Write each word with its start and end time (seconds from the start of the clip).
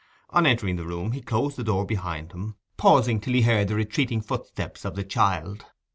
On 0.31 0.47
entering 0.47 0.77
the 0.77 0.83
room 0.87 1.11
he 1.11 1.21
closed 1.21 1.57
the 1.57 1.63
door 1.63 1.85
behind 1.85 2.31
him, 2.31 2.55
pausing 2.75 3.21
till 3.21 3.33
he 3.35 3.43
heard 3.43 3.67
the 3.67 3.75
retreating 3.75 4.19
footsteps 4.21 4.83
of 4.83 4.95
the 4.95 5.03
child. 5.03 5.67